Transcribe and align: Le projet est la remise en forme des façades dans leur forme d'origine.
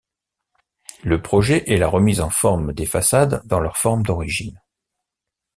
Le 1.03 1.21
projet 1.21 1.69
est 1.71 1.77
la 1.77 1.87
remise 1.87 2.21
en 2.21 2.31
forme 2.31 2.73
des 2.73 2.87
façades 2.87 3.43
dans 3.45 3.59
leur 3.59 3.77
forme 3.77 4.01
d'origine. 4.01 4.59